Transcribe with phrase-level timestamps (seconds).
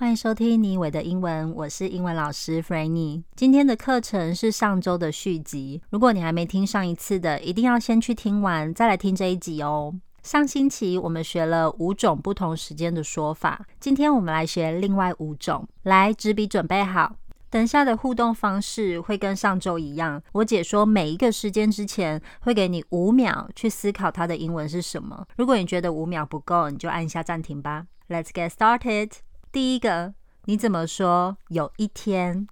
[0.00, 3.22] 欢迎收听妮伟的英文，我是英文老师 Frannie。
[3.36, 9.94] 今天的课程是上周的续集，如果你还没听上一次的，一定要先去听完，再来听这一集哦。
[10.22, 15.68] 上星期我们学了五种不同时间的说法，今天我们来学另外五种。
[15.82, 17.16] 来，纸笔准备好，
[17.50, 25.26] 等下的互动方式会跟上周一样，我解说每一个时间之前，会给你五秒去思考它的英文是什么。
[25.36, 27.84] 如果你觉得五秒不够，你就按下暂停吧。
[28.08, 29.10] Let's get started。
[29.52, 30.14] 第一个，
[30.44, 31.36] 你怎么说？
[31.48, 32.46] 有一天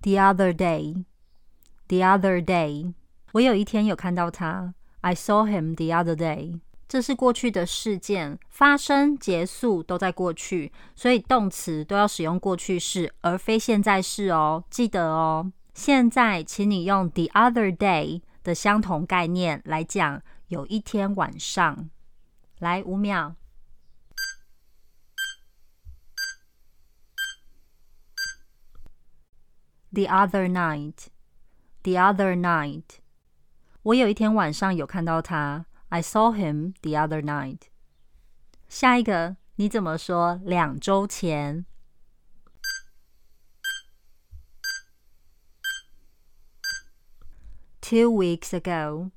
[0.00, 2.94] ，the other day，the other day，
[3.32, 4.72] 我有一天有看到他
[5.02, 6.60] ，I saw him the other day。
[6.88, 14.64] 这是过去的事件，发生、结束都在过去，所以动词都要使用过去式，而非现在式哦。
[14.70, 15.52] 记得哦。
[15.74, 20.22] 现在，请你用 the other day 的相同概念来讲。
[20.48, 21.90] 有一天晚上，
[22.58, 23.36] 来五秒。
[29.90, 31.06] The other night,
[31.82, 32.98] the other night，
[33.82, 35.66] 我有一天晚上有看到他。
[35.88, 37.60] I saw him the other night。
[38.68, 40.40] 下一个，你怎么说？
[40.44, 41.64] 两周前。
[47.80, 49.10] Two weeks ago。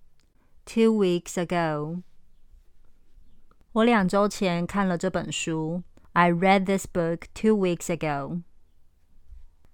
[0.66, 2.02] Two weeks ago，
[3.72, 5.82] 我两周前看了这本书。
[6.12, 8.42] I read this book two weeks ago。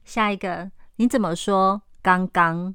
[0.05, 1.83] 下一个，你怎么说？
[2.03, 2.75] 刚刚。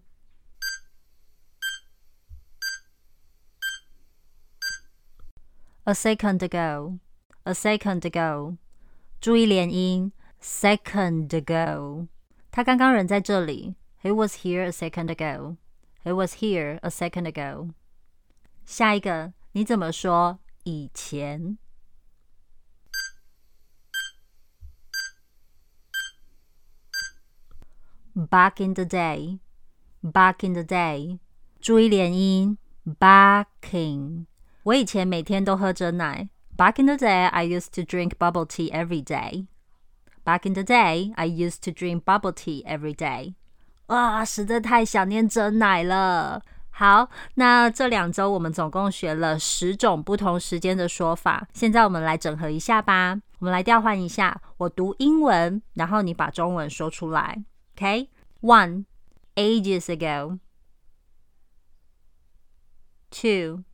[5.86, 8.58] A second ago。A second ago。
[9.20, 10.12] 注意连音。
[10.42, 12.08] Second ago，
[12.52, 13.76] 他刚刚人在这里。
[14.02, 17.70] He was here a second ago。He was here a second ago。
[18.69, 20.41] 下一个，你怎么说？
[20.65, 21.57] 以前
[28.15, 31.19] ，back in the day，back in the day，
[31.63, 32.59] 注意连音
[33.01, 34.27] ，backing。
[34.65, 36.29] 我以前每天都喝珍奶。
[36.55, 39.47] Back in the day, I used to drink bubble tea every day.
[40.27, 43.35] Back in the day, I used to drink bubble tea every day.
[43.87, 46.43] 哇，实在太想念珍奶了。
[46.79, 51.49] 好，那这两周我们总共学了十种不同时间的说法。
[51.53, 53.21] 现在我们来整合一下吧。
[53.41, 57.43] 我们来调换一下，我读英文，然后你把中文说出来。
[57.75, 58.85] OK，One,
[59.35, 60.39] ages ago.
[63.11, 63.65] Two,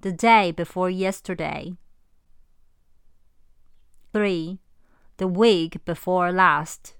[0.00, 1.76] the day before yesterday.
[4.12, 4.58] Three,
[5.16, 6.94] the week before last.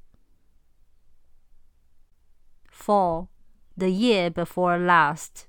[2.70, 3.26] Four.
[3.76, 5.46] The year before last.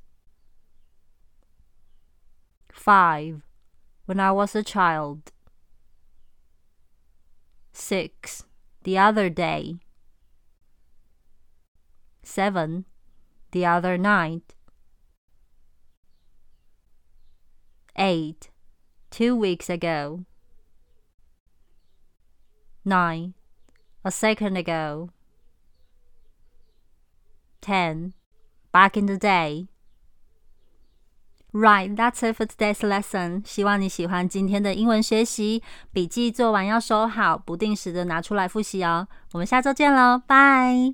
[2.72, 3.42] Five.
[4.06, 5.32] When I was a child.
[7.74, 8.44] Six.
[8.84, 9.76] The other day.
[12.24, 12.86] Seven.
[13.52, 14.56] The other night.
[17.98, 18.50] Eight.
[19.12, 20.26] Two weeks ago.
[22.86, 23.34] Nine.
[24.04, 25.12] A second ago.
[27.63, 28.12] Ten,
[28.74, 29.68] back in the day.
[31.53, 33.41] Right, that's it for today's lesson.
[33.46, 35.63] 希望你喜欢今天的英文学习，
[35.94, 39.07] 笔记做完要收好，不定时的拿出来复习哦。
[39.31, 40.91] 我们下周见喽，拜。